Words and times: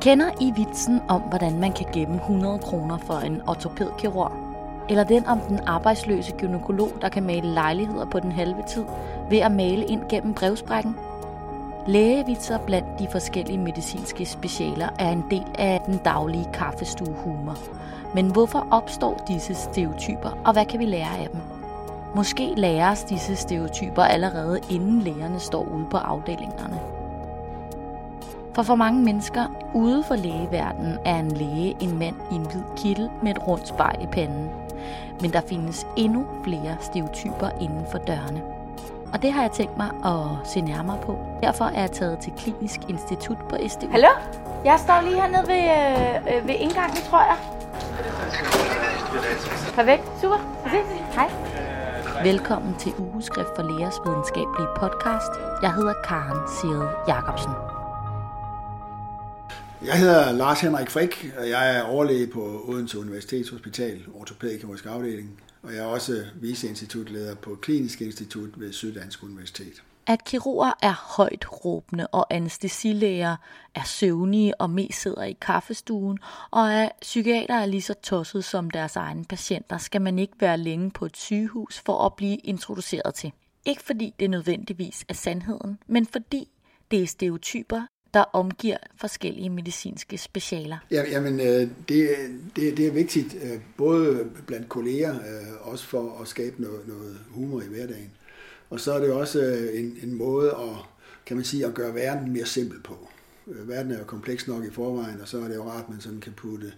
Kender 0.00 0.30
I 0.40 0.52
vitsen 0.56 1.00
om, 1.08 1.20
hvordan 1.20 1.60
man 1.60 1.72
kan 1.72 1.86
gemme 1.92 2.16
100 2.16 2.58
kroner 2.58 2.98
for 2.98 3.14
en 3.14 3.42
ortopædkirurg? 3.46 4.32
Eller 4.88 5.04
den 5.04 5.26
om 5.26 5.40
den 5.40 5.60
arbejdsløse 5.66 6.32
gynekolog, 6.32 6.88
der 7.00 7.08
kan 7.08 7.22
male 7.22 7.48
lejligheder 7.54 8.04
på 8.04 8.20
den 8.20 8.32
halve 8.32 8.62
tid 8.68 8.84
ved 9.30 9.38
at 9.38 9.52
male 9.52 9.84
ind 9.84 10.02
gennem 10.08 10.34
brevsprækken? 10.34 10.96
Lægevitser 11.86 12.58
blandt 12.58 12.98
de 12.98 13.08
forskellige 13.12 13.58
medicinske 13.58 14.26
specialer 14.26 14.88
er 14.98 15.10
en 15.10 15.24
del 15.30 15.46
af 15.58 15.80
den 15.86 15.96
daglige 16.04 16.48
kaffestuehumor. 16.52 17.56
Men 18.14 18.32
hvorfor 18.32 18.66
opstår 18.70 19.24
disse 19.28 19.54
stereotyper, 19.54 20.38
og 20.44 20.52
hvad 20.52 20.64
kan 20.64 20.80
vi 20.80 20.84
lære 20.84 21.18
af 21.18 21.28
dem? 21.32 21.40
Måske 22.14 22.54
læres 22.56 23.04
disse 23.04 23.36
stereotyper 23.36 24.02
allerede 24.02 24.60
inden 24.70 25.00
lægerne 25.00 25.40
står 25.40 25.62
ude 25.62 25.86
på 25.90 25.96
afdelingerne. 25.96 26.97
For 28.58 28.62
for 28.62 28.74
mange 28.74 29.04
mennesker 29.04 29.44
ude 29.74 30.04
for 30.04 30.16
lægeverdenen 30.16 30.98
er 31.04 31.18
en 31.18 31.30
læge 31.30 31.76
en 31.80 31.98
mand 31.98 32.16
i 32.30 32.34
en 32.34 32.42
hvid 32.42 32.62
kittel 32.76 33.10
med 33.22 33.30
et 33.30 33.48
rundt 33.48 33.68
spejl 33.68 34.02
i 34.02 34.06
panden. 34.06 34.50
Men 35.20 35.32
der 35.32 35.40
findes 35.40 35.86
endnu 35.96 36.26
flere 36.44 36.76
stereotyper 36.80 37.50
inden 37.60 37.86
for 37.90 37.98
dørene. 37.98 38.42
Og 39.12 39.22
det 39.22 39.32
har 39.32 39.42
jeg 39.42 39.50
tænkt 39.52 39.76
mig 39.76 39.90
at 40.04 40.48
se 40.48 40.60
nærmere 40.60 40.98
på. 41.02 41.18
Derfor 41.42 41.64
er 41.64 41.80
jeg 41.80 41.90
taget 41.90 42.18
til 42.18 42.32
Klinisk 42.38 42.80
Institut 42.88 43.36
på 43.48 43.56
SDU. 43.68 43.90
Hallo? 43.90 44.08
Jeg 44.64 44.78
står 44.78 45.00
lige 45.00 45.14
hernede 45.14 45.48
ved, 45.48 45.64
øh, 45.78 46.36
øh, 46.36 46.48
ved 46.48 46.54
indgangen, 46.54 46.96
tror 47.10 47.20
jeg. 47.20 47.36
Perfekt. 49.74 50.02
Super. 50.20 50.38
Vi 50.64 50.70
ses. 50.70 51.14
Hej. 51.14 51.30
Velkommen 52.22 52.74
til 52.78 52.92
Ugeskrift 52.98 53.48
for 53.56 53.62
Lægers 53.62 53.98
videnskabelige 54.06 54.68
podcast. 54.76 55.32
Jeg 55.62 55.72
hedder 55.72 55.94
Karen 56.04 56.48
Sigrid 56.48 56.88
Jacobsen. 57.08 57.77
Jeg 59.86 59.98
hedder 59.98 60.32
Lars 60.32 60.60
Henrik 60.60 60.90
Frik, 60.90 61.32
og 61.38 61.48
jeg 61.48 61.76
er 61.76 61.82
overlæge 61.82 62.26
på 62.26 62.64
Odense 62.64 62.98
Universitetshospital, 62.98 64.04
ortopædkirurgisk 64.14 64.86
afdeling, 64.86 65.40
og 65.62 65.74
jeg 65.74 65.78
er 65.78 65.86
også 65.86 66.24
viceinstitutleder 66.34 67.34
på 67.34 67.58
Klinisk 67.62 68.00
Institut 68.00 68.60
ved 68.60 68.72
Syddansk 68.72 69.22
Universitet. 69.22 69.82
At 70.06 70.24
kirurger 70.24 70.72
er 70.82 71.14
højt 71.16 71.64
råbende 71.64 72.06
og 72.06 72.26
anestesilæger 72.34 73.36
er 73.74 73.84
søvnige 73.84 74.60
og 74.60 74.70
mest 74.70 75.02
sidder 75.02 75.22
i 75.22 75.36
kaffestuen, 75.40 76.18
og 76.50 76.74
at 76.74 76.92
psykiater 77.00 77.54
er 77.54 77.66
lige 77.66 77.82
så 77.82 77.94
tosset 78.02 78.44
som 78.44 78.70
deres 78.70 78.96
egne 78.96 79.24
patienter, 79.24 79.78
skal 79.78 80.02
man 80.02 80.18
ikke 80.18 80.34
være 80.40 80.58
længe 80.58 80.90
på 80.90 81.06
et 81.06 81.16
sygehus 81.16 81.82
for 81.86 82.06
at 82.06 82.14
blive 82.14 82.36
introduceret 82.36 83.14
til. 83.14 83.32
Ikke 83.66 83.82
fordi 83.82 84.14
det 84.20 84.30
nødvendigvis 84.30 85.04
er 85.08 85.14
sandheden, 85.14 85.78
men 85.86 86.06
fordi 86.06 86.48
det 86.90 87.02
er 87.02 87.06
stereotyper, 87.06 87.82
der 88.14 88.20
omgiver 88.20 88.76
forskellige 88.96 89.50
medicinske 89.50 90.18
specialer? 90.18 90.78
Ja, 90.90 91.02
jamen, 91.10 91.40
øh, 91.40 91.68
det, 91.88 92.08
det, 92.56 92.76
det 92.76 92.86
er 92.86 92.90
vigtigt, 92.90 93.36
øh, 93.42 93.60
både 93.76 94.30
blandt 94.46 94.68
kolleger, 94.68 95.14
øh, 95.14 95.72
også 95.72 95.84
for 95.84 96.18
at 96.22 96.28
skabe 96.28 96.62
noget, 96.62 96.88
noget 96.88 97.18
humor 97.30 97.62
i 97.62 97.66
hverdagen. 97.66 98.10
Og 98.70 98.80
så 98.80 98.92
er 98.92 98.98
det 98.98 99.12
også 99.12 99.40
en, 99.74 99.98
en 100.02 100.14
måde 100.14 100.50
at, 100.50 100.76
kan 101.26 101.36
man 101.36 101.44
sige, 101.44 101.66
at 101.66 101.74
gøre 101.74 101.94
verden 101.94 102.32
mere 102.32 102.46
simpel 102.46 102.80
på. 102.80 103.08
Verden 103.46 103.92
er 103.92 103.98
jo 103.98 104.04
kompleks 104.04 104.48
nok 104.48 104.64
i 104.64 104.70
forvejen, 104.70 105.20
og 105.20 105.28
så 105.28 105.38
er 105.38 105.48
det 105.48 105.54
jo 105.54 105.70
rart, 105.70 105.84
at 105.84 105.90
man 105.90 106.00
sådan 106.00 106.20
kan 106.20 106.32
putte 106.32 106.72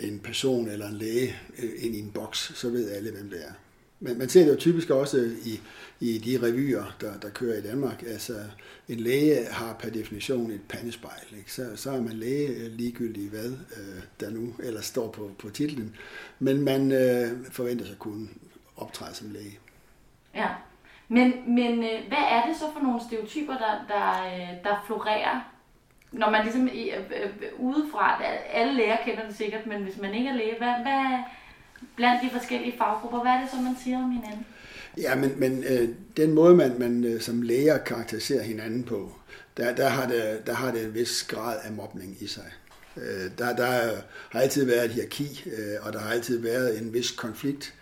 en 0.00 0.18
person 0.18 0.68
eller 0.68 0.88
en 0.88 0.94
læge 0.94 1.36
ind 1.78 1.94
i 1.94 1.98
en 2.00 2.10
boks, 2.10 2.52
så 2.54 2.68
ved 2.68 2.90
alle, 2.90 3.10
hvem 3.10 3.30
det 3.30 3.38
er. 3.44 3.52
Men 4.00 4.18
man 4.18 4.28
ser 4.28 4.44
det 4.44 4.50
jo 4.50 4.56
typisk 4.56 4.90
også 4.90 5.30
i, 5.44 5.60
i 6.00 6.18
de 6.18 6.46
revyer, 6.46 6.84
der, 7.00 7.18
der 7.20 7.30
kører 7.30 7.58
i 7.58 7.62
Danmark. 7.62 8.02
Altså, 8.02 8.32
en 8.88 9.00
læge 9.00 9.46
har 9.50 9.72
per 9.72 9.90
definition 9.90 10.50
et 10.50 10.60
pandespejl. 10.68 11.36
Ikke? 11.38 11.52
Så, 11.52 11.76
så 11.76 11.90
er 11.90 12.00
man 12.00 12.12
læge 12.12 12.68
ligegyldigt 12.68 13.30
hvad 13.30 13.50
øh, 13.50 14.02
der 14.20 14.30
nu 14.30 14.54
eller 14.58 14.80
står 14.80 15.10
på, 15.10 15.30
på 15.38 15.50
titlen. 15.50 15.96
Men 16.38 16.62
man 16.62 16.92
øh, 16.92 17.44
forventer 17.50 17.84
sig 17.84 17.92
at 17.92 17.98
kunne 17.98 18.28
optræde 18.76 19.14
som 19.14 19.30
læge. 19.30 19.58
Ja, 20.34 20.48
men, 21.08 21.54
men 21.54 21.72
øh, 21.72 22.08
hvad 22.08 22.24
er 22.30 22.46
det 22.46 22.56
så 22.56 22.64
for 22.72 22.82
nogle 22.82 23.00
stereotyper, 23.08 23.52
der, 23.52 23.84
der, 23.88 24.26
øh, 24.26 24.64
der 24.64 24.84
florerer 24.86 25.52
når 26.12 26.30
man 26.30 26.42
ligesom 26.42 26.68
øh, 26.68 27.22
øh, 27.22 27.30
udefra, 27.58 28.22
alle 28.52 28.74
læger 28.74 28.96
kender 29.04 29.26
det 29.26 29.36
sikkert, 29.36 29.66
men 29.66 29.82
hvis 29.82 30.00
man 30.00 30.14
ikke 30.14 30.28
er 30.28 30.34
læge, 30.34 30.58
hvad, 30.58 30.74
hvad, 30.82 31.18
blandt 31.96 32.22
de 32.22 32.38
forskellige 32.38 32.74
faggrupper. 32.78 33.20
Hvad 33.22 33.32
er 33.32 33.40
det 33.40 33.50
så, 33.50 33.56
man 33.56 33.76
siger 33.84 33.98
om 33.98 34.10
hinanden? 34.10 34.46
Ja, 34.98 35.14
men, 35.14 35.32
men 35.36 35.64
øh, 35.64 35.88
den 36.16 36.32
måde, 36.32 36.56
man, 36.56 36.78
man 36.78 37.04
øh, 37.04 37.20
som 37.20 37.42
læger 37.42 37.78
karakteriserer 37.78 38.42
hinanden 38.42 38.84
på, 38.84 39.12
der, 39.56 39.74
der, 39.74 39.88
har 39.88 40.08
det, 40.08 40.46
der 40.46 40.52
har 40.52 40.72
det 40.72 40.84
en 40.84 40.94
vis 40.94 41.24
grad 41.28 41.58
af 41.64 41.72
mobning 41.72 42.16
i 42.20 42.26
sig. 42.26 42.52
Øh, 42.96 43.30
der, 43.38 43.56
der 43.56 43.66
har 44.30 44.40
altid 44.40 44.64
været 44.64 44.84
et 44.84 44.90
hierarki, 44.90 45.44
øh, 45.46 45.86
og 45.86 45.92
der 45.92 45.98
har 45.98 46.10
altid 46.10 46.38
været 46.38 46.78
en 46.78 46.92
vis 46.92 47.10
konflikt. 47.10 47.74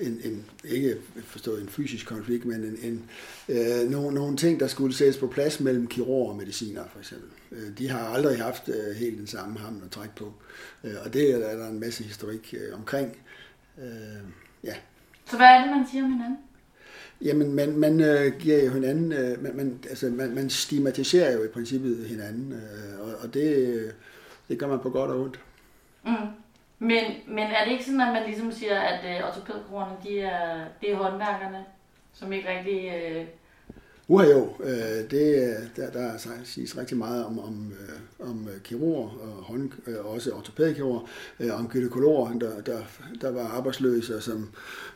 En, 0.00 0.20
en, 0.24 0.44
ikke 0.64 0.96
forstået 1.24 1.62
en 1.62 1.68
fysisk 1.68 2.06
konflikt, 2.06 2.44
men 2.44 2.64
en, 2.64 2.78
en, 2.82 3.10
øh, 3.48 3.90
nogle, 3.90 4.14
nogle 4.14 4.36
ting, 4.36 4.60
der 4.60 4.66
skulle 4.66 4.96
sættes 4.96 5.16
på 5.16 5.26
plads 5.26 5.60
mellem 5.60 5.86
kirurger 5.86 6.30
og 6.30 6.36
mediciner, 6.36 6.84
for 6.92 6.98
eksempel. 6.98 7.28
Øh, 7.52 7.78
de 7.78 7.88
har 7.88 8.08
aldrig 8.08 8.38
haft 8.38 8.68
øh, 8.68 8.96
helt 8.96 9.18
den 9.18 9.26
samme 9.26 9.58
hamn 9.58 9.82
at 9.84 9.90
trække 9.90 10.14
på. 10.16 10.32
Øh, 10.84 10.94
og 11.04 11.14
det 11.14 11.30
er 11.30 11.56
der 11.56 11.68
en 11.68 11.80
masse 11.80 12.04
historik 12.04 12.54
øh, 12.58 12.78
omkring. 12.78 13.16
Øh, 13.78 14.22
ja. 14.64 14.74
Så 15.26 15.36
hvad 15.36 15.46
er 15.46 15.62
det, 15.62 15.76
man 15.76 15.86
siger 15.90 16.04
om 16.04 16.12
hinanden? 16.12 16.38
Jamen, 17.20 17.54
man, 17.54 17.76
man 17.78 18.00
øh, 18.00 18.38
giver 18.38 18.64
jo 18.64 18.70
hinanden, 18.70 19.12
øh, 19.12 19.42
man, 19.42 19.56
man, 19.56 19.80
altså, 19.88 20.06
man, 20.06 20.34
man 20.34 20.50
stigmatiserer 20.50 21.32
jo 21.32 21.44
i 21.44 21.48
princippet 21.48 22.06
hinanden, 22.08 22.52
øh, 22.52 23.00
og, 23.00 23.14
og 23.22 23.34
det, 23.34 23.94
det 24.48 24.58
gør 24.58 24.66
man 24.66 24.78
på 24.78 24.90
godt 24.90 25.10
og 25.10 25.20
ondt. 25.20 25.40
Mm. 26.04 26.12
Men, 26.78 27.04
men 27.26 27.38
er 27.38 27.64
det 27.64 27.72
ikke 27.72 27.84
sådan, 27.84 28.00
at 28.00 28.12
man 28.12 28.26
ligesom 28.26 28.52
siger, 28.52 28.80
at 28.80 29.16
øh, 29.16 29.28
ortopædkroerne, 29.28 29.96
de 30.04 30.20
er, 30.20 30.64
det 30.80 30.92
er 30.92 30.96
håndværkerne, 30.96 31.64
som 32.12 32.32
ikke 32.32 32.48
rigtig 32.58 32.92
øh, 32.94 33.26
Uha 34.08 34.26
jo, 34.26 34.52
øh, 34.64 35.10
det, 35.10 35.34
øh, 35.34 35.66
der, 35.76 35.90
der 35.90 36.10
siges 36.44 36.76
rigtig 36.76 36.96
meget 36.96 37.24
om, 37.24 37.38
om, 37.38 37.72
øh, 37.80 38.28
om 38.30 38.48
øh, 38.54 38.60
kirurger, 38.60 39.08
og 39.08 39.42
hånd, 39.42 39.70
øh, 39.86 40.06
også 40.06 40.30
ortopædkirurger, 40.30 41.00
om 41.52 41.68
gynekologer, 41.68 42.38
der, 42.38 42.60
der, 42.60 42.78
der 43.20 43.30
var 43.30 43.48
arbejdsløse, 43.48 44.16
og 44.16 44.22
som, 44.22 44.48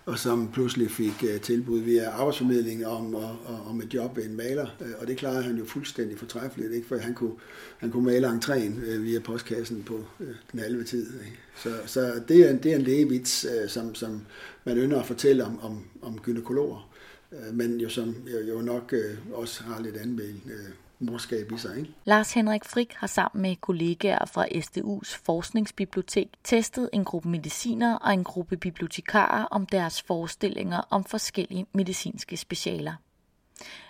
og 0.04 0.18
som 0.18 0.50
pludselig 0.52 0.90
fik 0.90 1.24
tilbud 1.42 1.80
via 1.80 2.10
arbejdsformidlingen 2.10 2.86
om, 2.86 3.14
og, 3.14 3.36
om 3.66 3.80
et 3.80 3.94
job 3.94 4.16
ved 4.16 4.24
en 4.24 4.36
maler. 4.36 4.66
Og 5.00 5.06
det 5.06 5.16
klarede 5.16 5.42
han 5.42 5.56
jo 5.56 5.64
fuldstændig 5.64 6.18
fortræffeligt, 6.18 6.72
ikke? 6.72 6.88
for 6.88 6.96
han 6.96 7.14
kunne, 7.14 7.34
han 7.78 7.90
kunne 7.90 8.06
male 8.06 8.28
entréen 8.28 8.96
via 8.98 9.20
postkassen 9.20 9.82
på 9.82 10.04
den 10.52 10.60
halve 10.60 10.84
tid. 10.84 11.06
Ikke? 11.20 11.38
Så, 11.56 11.70
så 11.86 12.20
det, 12.28 12.50
er, 12.50 12.56
det 12.56 12.72
er 12.72 12.76
en 12.76 12.82
lægevits, 12.82 13.46
som, 13.68 13.94
som 13.94 14.22
man 14.64 14.76
ynder 14.76 15.00
at 15.00 15.06
fortælle 15.06 15.44
om, 15.44 15.58
om, 15.62 15.84
om 16.02 16.18
gynekologer. 16.18 16.89
Øh, 17.32 17.54
men 17.54 17.80
jo 17.80 17.88
som 17.88 18.28
jo, 18.32 18.38
jo 18.54 18.60
nok 18.60 18.92
øh, 18.92 19.18
også 19.32 19.62
har 19.62 19.82
lidt 19.82 19.96
anden 19.96 20.20
øh, 20.20 20.70
morskab 20.98 21.52
i 21.52 21.58
sig. 21.58 21.78
Ikke? 21.78 21.90
Lars 22.04 22.32
Henrik 22.32 22.64
Frik 22.64 22.92
har 22.96 23.06
sammen 23.06 23.42
med 23.42 23.56
kollegaer 23.56 24.26
fra 24.26 24.46
SDU's 24.46 25.18
forskningsbibliotek 25.24 26.28
testet 26.44 26.90
en 26.92 27.04
gruppe 27.04 27.28
mediciner 27.28 27.94
og 27.94 28.12
en 28.12 28.24
gruppe 28.24 28.56
bibliotekarer 28.56 29.44
om 29.44 29.66
deres 29.66 30.02
forestillinger 30.02 30.80
om 30.90 31.04
forskellige 31.04 31.66
medicinske 31.72 32.36
specialer. 32.36 32.92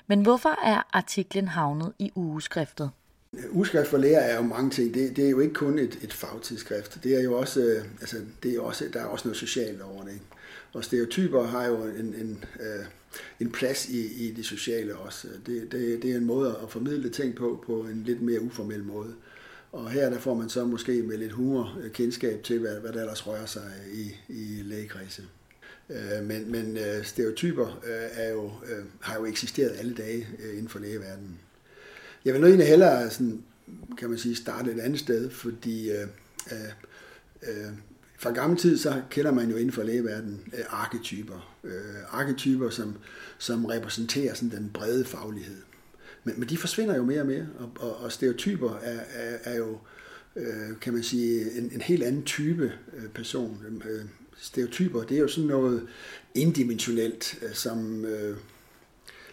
Men 0.07 0.23
hvorfor 0.23 0.65
er 0.65 0.83
artiklen 0.93 1.49
havnet 1.49 1.93
i 1.99 2.13
ugeskriftet? 2.15 2.91
Ugeskrift 3.51 3.89
for 3.89 3.99
læger 3.99 4.19
er 4.19 4.37
jo 4.37 4.43
mange 4.43 4.71
ting. 4.71 4.95
Det, 4.95 5.17
det 5.17 5.27
er 5.27 5.31
jo 5.31 5.41
ikke 5.41 5.55
kun 5.55 5.79
et, 5.79 5.99
et 6.03 6.13
fagtidsskrift. 6.13 7.05
Det 7.05 7.19
er 7.19 7.23
jo 7.23 7.39
også, 7.39 7.61
øh, 7.61 7.85
altså, 8.01 8.17
det 8.43 8.57
er 8.57 8.61
også, 8.61 8.85
der 8.93 9.01
er 9.01 9.05
også 9.05 9.29
noget 9.29 9.37
socialt 9.37 9.83
over 9.83 10.05
det. 10.05 10.13
Ikke? 10.13 10.25
Og 10.73 10.85
stereotyper 10.85 11.43
har 11.43 11.67
jo 11.67 11.85
en, 11.85 12.15
en, 12.15 12.45
øh, 12.61 12.85
en 13.41 13.51
plads 13.51 13.89
i, 13.89 14.29
i 14.29 14.33
det 14.33 14.45
sociale 14.45 14.97
også. 14.97 15.29
Det, 15.47 15.73
det, 15.73 16.03
det 16.03 16.13
er 16.13 16.17
en 16.17 16.25
måde 16.25 16.59
at 16.63 16.71
formidle 16.71 17.11
ting 17.11 17.35
på, 17.35 17.65
på 17.67 17.81
en 17.81 18.03
lidt 18.07 18.23
mere 18.23 18.41
uformel 18.41 18.85
måde. 18.85 19.15
Og 19.73 19.91
her 19.91 20.11
der 20.11 20.19
får 20.19 20.35
man 20.35 20.49
så 20.49 20.65
måske 20.65 21.03
med 21.03 21.19
lidt 21.19 21.33
humor 21.33 21.79
øh, 21.83 21.91
kendskab 21.91 22.43
til, 22.43 22.59
hvad, 22.59 22.81
hvad 22.81 22.93
der 22.93 23.01
ellers 23.01 23.27
rører 23.27 23.47
sig 23.47 23.73
i, 23.93 24.17
i 24.29 24.63
lægekredse. 24.63 25.23
Øh, 25.91 26.25
men, 26.25 26.53
men 26.53 26.77
øh, 26.77 27.05
stereotyper 27.05 27.67
øh, 27.67 28.09
er 28.13 28.31
jo, 28.31 28.45
øh, 28.45 28.85
har 29.01 29.19
jo 29.19 29.25
eksisteret 29.25 29.73
alle 29.79 29.95
dage 29.95 30.27
inden 30.53 30.69
for 30.69 30.79
lægeverdenen. 30.79 31.39
Jeg 32.25 32.35
vil 32.35 32.41
nu 32.41 32.47
egentlig 32.47 32.69
hellere 32.69 33.11
sådan, 33.11 33.43
kan 33.99 34.11
man 34.11 34.19
sige, 34.19 34.37
starte 34.37 34.73
et 34.73 34.81
andet 34.81 35.01
sted, 35.01 35.31
fordi 35.31 35.91
øh, 35.91 36.07
øh, 37.43 37.73
fra 38.21 38.31
gammel 38.31 38.59
tid, 38.59 38.79
så 38.79 39.03
kender 39.11 39.33
man 39.33 39.51
jo 39.51 39.57
inden 39.57 39.73
for 39.73 39.83
lægeverdenen 39.83 40.41
øh, 40.59 40.65
arketyper. 40.69 41.57
Øh, 41.65 41.73
arketyper, 42.11 42.71
som, 42.71 42.97
som 43.39 43.65
repræsenterer 43.65 44.35
sådan 44.35 44.51
den 44.51 44.71
brede 44.75 45.05
faglighed. 45.05 45.57
Men, 46.25 46.35
men 46.41 46.49
de 46.49 46.57
forsvinder 46.57 46.97
jo 46.97 47.05
mere 47.05 47.21
og 47.21 47.27
mere, 47.27 47.47
og, 47.59 47.71
og, 47.81 47.97
og 47.97 48.13
stereotyper 48.13 48.75
er, 48.83 49.01
er, 49.15 49.39
er 49.45 49.57
jo, 49.57 49.79
øh, 50.37 50.81
kan 50.81 50.93
man 50.93 51.03
sige, 51.03 51.59
en, 51.59 51.71
en 51.75 51.81
helt 51.81 52.03
anden 52.03 52.23
type 52.23 52.73
øh, 52.97 53.09
person. 53.09 53.83
Øh, 53.91 54.05
stereotyper, 54.37 55.03
det 55.03 55.17
er 55.17 55.21
jo 55.21 55.29
sådan 55.29 55.49
noget 55.49 55.87
indimensionelt, 56.35 57.39
øh, 57.43 57.55
som, 57.55 58.05
øh, 58.05 58.37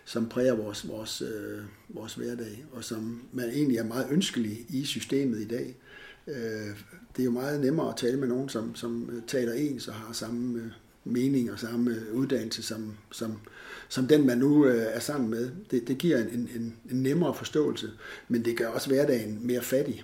som 0.06 0.30
præger 0.30 0.56
vores, 0.56 0.88
vores, 0.88 1.22
øh, 1.22 1.60
vores 1.89 2.13
hverdag, 2.13 2.66
og 2.72 2.84
som 2.84 3.22
man 3.31 3.50
egentlig 3.50 3.78
er 3.78 3.84
meget 3.84 4.07
ønskelig 4.12 4.66
i 4.69 4.86
systemet 4.86 5.39
i 5.39 5.48
dag. 5.48 5.75
Øh, 6.27 6.77
det 7.15 7.21
er 7.21 7.25
jo 7.25 7.31
meget 7.31 7.62
nemmere 7.62 7.89
at 7.89 7.95
tale 7.95 8.18
med 8.18 8.27
nogen, 8.27 8.50
som, 8.50 8.75
som 8.75 9.24
taler 9.27 9.53
ens 9.53 9.88
og 9.88 9.94
har 9.94 10.13
samme 10.13 10.59
øh, 10.59 10.71
mening 11.03 11.51
og 11.51 11.59
samme 11.59 11.95
uddannelse 12.13 12.63
som, 12.63 12.97
som, 13.12 13.39
som 13.89 14.07
den, 14.07 14.27
man 14.27 14.38
nu 14.38 14.65
øh, 14.65 14.95
er 14.95 15.00
sammen 15.00 15.29
med. 15.29 15.51
Det, 15.71 15.88
det 15.88 15.97
giver 15.97 16.18
en, 16.18 16.27
en, 16.27 16.77
en 16.91 17.03
nemmere 17.03 17.33
forståelse, 17.33 17.91
men 18.27 18.45
det 18.45 18.57
gør 18.57 18.68
også 18.68 18.89
hverdagen 18.89 19.47
mere 19.47 19.62
fattig. 19.62 20.03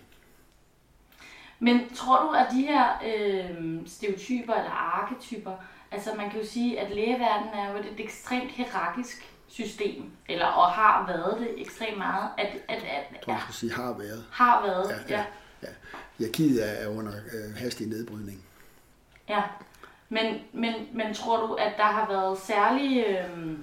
Men 1.59 1.79
tror 1.95 2.21
du, 2.21 2.29
at 2.29 2.47
de 2.51 2.61
her 2.61 2.87
øh, 3.05 3.87
stereotyper 3.87 4.53
eller 4.53 4.71
arketyper, 4.71 5.51
altså 5.91 6.09
man 6.17 6.29
kan 6.29 6.41
jo 6.41 6.47
sige, 6.47 6.79
at 6.79 6.95
lægeverdenen 6.95 7.53
er 7.53 7.71
jo 7.71 7.77
et, 7.77 7.85
ekstremt 7.97 8.51
hierarkisk 8.51 9.33
system, 9.47 10.03
eller 10.29 10.45
og 10.45 10.71
har 10.71 11.07
været 11.07 11.39
det 11.39 11.61
ekstremt 11.61 11.97
meget. 11.97 12.29
At, 12.37 12.47
at, 12.47 12.77
at, 12.77 12.83
jeg 12.83 13.19
tror, 13.23 13.33
jeg 13.33 13.41
skulle 13.41 13.55
sige 13.55 13.73
har 13.73 13.97
været. 13.97 14.25
Har 14.31 14.65
været, 14.65 14.89
ja. 15.09 15.17
ja. 15.17 15.25
ja. 15.63 15.67
Hierarkiet 16.17 16.81
er 16.83 16.87
under 16.87 17.13
øh, 17.13 17.55
hastig 17.55 17.87
nedbrydning. 17.87 18.43
Ja, 19.29 19.41
men, 20.09 20.41
men, 20.53 20.73
men 20.93 21.13
tror 21.13 21.47
du, 21.47 21.53
at 21.53 21.73
der 21.77 21.83
har 21.83 22.07
været 22.07 22.39
særlige... 22.39 23.23
Øh, 23.23 23.57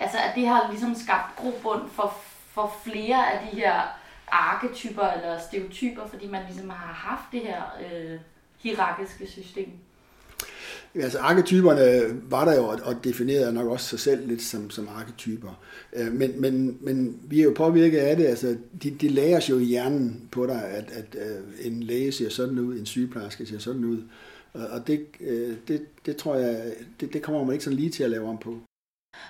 altså, 0.00 0.18
at 0.18 0.34
det 0.34 0.48
har 0.48 0.70
ligesom 0.70 0.94
skabt 0.94 1.36
grobund 1.36 1.90
for, 1.90 2.14
for 2.50 2.74
flere 2.84 3.32
af 3.32 3.48
de 3.48 3.56
her 3.56 3.82
arketyper 4.28 5.06
eller 5.06 5.38
stereotyper, 5.40 6.06
fordi 6.06 6.26
man 6.26 6.44
ligesom 6.46 6.70
har 6.70 6.92
haft 6.92 7.24
det 7.32 7.40
her 7.40 7.62
øh, 7.92 8.20
hierarkiske 8.58 9.26
system? 9.26 9.72
Altså 10.94 11.18
arketyperne 11.18 12.02
var 12.30 12.44
der 12.44 12.56
jo, 12.56 12.66
og 12.66 13.04
definerede 13.04 13.52
nok 13.52 13.68
også 13.68 13.88
sig 13.88 14.00
selv 14.00 14.28
lidt 14.28 14.42
som, 14.42 14.70
som 14.70 14.88
arketyper. 14.96 15.60
Øh, 15.92 16.12
men, 16.12 16.40
men, 16.40 16.78
men 16.80 17.20
vi 17.24 17.40
er 17.40 17.44
jo 17.44 17.52
påvirket 17.56 17.98
af 17.98 18.16
det, 18.16 18.26
altså 18.26 18.56
de, 18.82 18.90
de 18.90 19.08
læres 19.08 19.50
jo 19.50 19.58
i 19.58 19.64
hjernen 19.64 20.28
på 20.32 20.46
dig, 20.46 20.64
at, 20.64 20.90
at, 20.92 21.16
øh, 21.26 21.66
en 21.66 21.82
læge 21.82 22.12
ser 22.12 22.28
sådan 22.28 22.58
ud, 22.58 22.78
en 22.78 22.86
sygeplejerske 22.86 23.46
ser 23.46 23.58
sådan 23.58 23.84
ud. 23.84 24.02
Og 24.52 24.86
det, 24.86 25.06
øh, 25.20 25.56
det, 25.68 25.82
det 26.06 26.16
tror 26.16 26.34
jeg, 26.34 26.72
det, 27.00 27.12
det 27.12 27.22
kommer 27.22 27.44
man 27.44 27.52
ikke 27.52 27.64
sådan 27.64 27.78
lige 27.78 27.90
til 27.90 28.04
at 28.04 28.10
lave 28.10 28.28
om 28.28 28.38
på. 28.38 28.58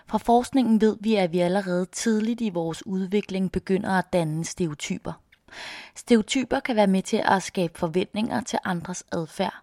Fra 0.07 0.19
forskningen 0.19 0.81
ved 0.81 0.97
vi, 1.01 1.15
at 1.15 1.33
vi 1.33 1.39
allerede 1.39 1.87
tidligt 1.93 2.41
i 2.41 2.51
vores 2.51 2.87
udvikling 2.87 3.53
begynder 3.53 3.91
at 3.91 4.05
danne 4.13 4.45
stereotyper. 4.45 5.13
Stereotyper 5.97 6.61
kan 6.61 6.77
være 6.77 6.87
med 6.87 7.03
til 7.03 7.23
at 7.25 7.43
skabe 7.43 7.79
forventninger 7.79 8.41
til 8.41 8.59
andres 8.65 9.05
adfærd. 9.13 9.63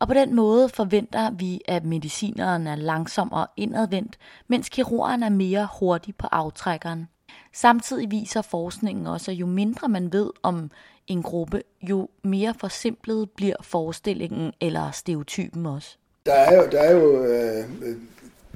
Og 0.00 0.08
på 0.08 0.14
den 0.14 0.34
måde 0.34 0.68
forventer 0.68 1.30
vi, 1.30 1.60
at 1.68 1.84
medicineren 1.84 2.66
er 2.66 2.76
langsom 2.76 3.32
og 3.32 3.48
indadvendt, 3.56 4.18
mens 4.48 4.68
kirurgen 4.68 5.22
er 5.22 5.28
mere 5.28 5.68
hurtig 5.80 6.14
på 6.16 6.26
aftrækkeren. 6.32 7.08
Samtidig 7.52 8.10
viser 8.10 8.42
forskningen 8.42 9.06
også, 9.06 9.30
at 9.30 9.36
jo 9.36 9.46
mindre 9.46 9.88
man 9.88 10.12
ved 10.12 10.30
om 10.42 10.70
en 11.06 11.22
gruppe, 11.22 11.62
jo 11.82 12.08
mere 12.24 12.54
forsimplet 12.60 13.30
bliver 13.30 13.56
forestillingen 13.62 14.52
eller 14.60 14.90
stereotypen 14.90 15.66
også. 15.66 15.96
Der 16.26 16.32
er 16.34 16.56
jo, 16.56 16.68
der 16.72 16.80
er 16.80 16.92
jo 16.92 17.24
øh, 17.24 17.64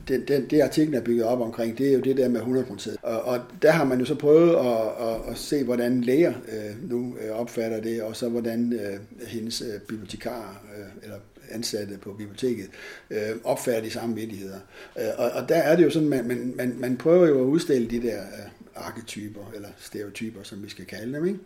den, 0.08 0.29
den, 0.29 0.50
det 0.50 0.61
artiklen 0.61 0.94
er 0.94 1.00
bygget 1.00 1.25
op 1.25 1.41
omkring, 1.41 1.79
det 1.79 1.88
er 1.88 1.93
jo 1.93 2.00
det 2.00 2.17
der 2.17 2.29
med 2.29 2.41
100%. 2.41 2.96
Og, 3.02 3.23
og 3.23 3.41
der 3.62 3.70
har 3.70 3.85
man 3.85 3.99
jo 3.99 4.05
så 4.05 4.14
prøvet 4.14 4.56
at, 4.56 5.08
at, 5.08 5.32
at 5.32 5.38
se, 5.38 5.64
hvordan 5.64 6.00
læger 6.00 6.32
øh, 6.49 6.91
nu 6.91 7.17
øh, 7.20 7.41
opfatter 7.41 7.81
det, 7.81 8.02
og 8.02 8.17
så 8.17 8.29
hvordan 8.29 8.73
øh, 8.73 9.26
hendes 9.29 9.61
øh, 9.62 9.81
bibliotekar, 9.81 10.62
øh, 10.76 11.02
eller 11.02 11.17
ansatte 11.55 11.99
på 11.99 12.12
biblioteket, 12.12 12.69
øh, 13.11 13.37
opfatter 13.45 13.83
de 13.83 13.91
samme 13.91 14.15
vittigheder. 14.15 14.59
Øh, 14.99 15.05
og, 15.19 15.31
og 15.31 15.49
der 15.49 15.56
er 15.56 15.77
det 15.77 15.85
jo 15.85 15.91
sådan, 15.91 16.09
man, 16.09 16.29
man, 16.29 16.53
man, 16.56 16.75
man 16.79 16.97
prøver 16.97 17.27
jo 17.27 17.41
at 17.41 17.45
udstille 17.45 17.91
de 17.91 18.03
der 18.03 18.21
øh, 18.21 18.51
arketyper, 18.77 19.53
eller 19.55 19.69
stereotyper, 19.79 20.43
som 20.43 20.65
vi 20.65 20.71
skal 20.71 20.85
kalde 20.85 21.12
dem. 21.12 21.27
Ikke? 21.27 21.39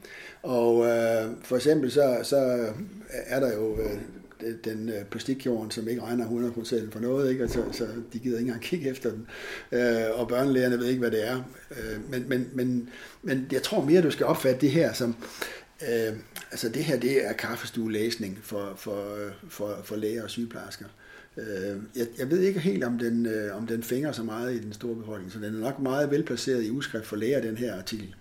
Og 0.43 0.87
øh, 0.87 1.31
for 1.43 1.57
eksempel 1.57 1.91
så, 1.91 2.19
så 2.23 2.69
er 3.11 3.41
der 3.41 3.55
jo 3.55 3.79
øh, 3.81 4.01
den 4.65 4.89
øh, 4.89 5.05
plastikkjorden, 5.11 5.71
som 5.71 5.89
ikke 5.89 6.03
regner 6.03 6.27
100% 6.27 6.91
for 6.91 7.01
noget, 7.01 7.31
ikke? 7.31 7.49
Så 7.49 7.63
så 7.73 7.87
de 8.13 8.19
gider 8.19 8.39
ikke 8.39 8.49
engang 8.49 8.63
kigge 8.63 8.91
efter 8.91 9.11
den. 9.11 9.27
Øh, 9.73 10.21
og 10.21 10.29
børnelægerne 10.29 10.79
ved 10.79 10.87
ikke, 10.87 11.01
hvad 11.01 11.11
det 11.11 11.29
er. 11.29 11.37
Øh, 11.71 12.11
men, 12.11 12.29
men, 12.29 12.49
men, 12.53 12.89
men 13.23 13.47
jeg 13.53 13.63
tror 13.63 13.85
mere, 13.85 14.03
du 14.03 14.11
skal 14.11 14.27
opfatte 14.27 14.61
det 14.61 14.71
her 14.71 14.93
som, 14.93 15.17
øh, 15.83 16.17
altså 16.51 16.69
det 16.69 16.85
her, 16.85 16.99
det 16.99 17.29
er 17.29 17.33
kaffestuelæsning 17.33 18.39
for, 18.43 18.73
for, 18.77 19.17
for, 19.49 19.77
for 19.85 19.97
læger 19.97 20.23
og 20.23 20.31
sygeplejersker. 20.31 20.87
Øh, 21.37 21.77
jeg, 21.97 22.07
jeg 22.19 22.31
ved 22.31 22.41
ikke 22.41 22.61
helt, 22.61 22.85
om 22.85 22.99
den, 22.99 23.27
øh, 23.27 23.57
om 23.57 23.67
den 23.67 23.83
fænger 23.83 24.13
så 24.13 24.23
meget 24.23 24.55
i 24.55 24.65
den 24.65 24.73
store 24.73 24.97
befolkning, 24.97 25.33
så 25.33 25.39
den 25.39 25.55
er 25.55 25.61
nok 25.61 25.79
meget 25.79 26.11
velplaceret 26.11 26.65
i 26.65 26.71
udskrift 26.71 27.07
for 27.07 27.17
læger, 27.17 27.41
den 27.41 27.57
her 27.57 27.77
artikel. 27.77 28.15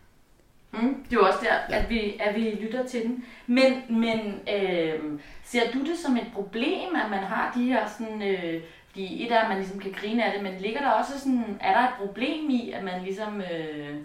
Mm, 0.74 1.04
det 1.04 1.16
er 1.16 1.22
jo 1.22 1.26
også 1.26 1.40
der, 1.42 1.76
ja. 1.76 1.84
at, 1.84 1.90
vi, 1.90 2.18
at 2.20 2.36
vi 2.36 2.58
lytter 2.62 2.86
til 2.86 3.04
den. 3.04 3.26
Men, 3.48 4.00
men 4.02 4.20
øh, 4.56 5.20
ser 5.46 5.72
du 5.74 5.80
det 5.80 5.98
som 6.06 6.18
et 6.18 6.28
problem, 6.34 6.96
at 6.96 7.10
man 7.10 7.24
har 7.24 7.54
de 7.58 7.64
her 7.64 7.88
sådan... 7.98 8.22
Øh, 8.22 8.62
de, 8.96 9.26
et 9.26 9.32
er, 9.32 9.40
at 9.40 9.50
man 9.50 9.58
ligesom 9.58 9.80
kan 9.80 9.92
grine 9.92 10.26
af 10.26 10.34
det, 10.34 10.44
men 10.44 10.62
ligger 10.62 10.82
der 10.82 10.90
også 10.90 11.20
sådan, 11.20 11.58
er 11.62 11.74
der 11.74 11.88
et 11.88 11.94
problem 12.00 12.50
i, 12.50 12.72
at 12.72 12.84
man 12.84 13.04
ligesom 13.04 13.42
øh, 13.42 13.96